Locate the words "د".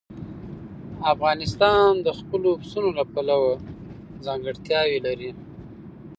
2.05-2.07